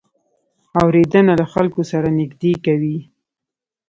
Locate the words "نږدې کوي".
2.19-2.97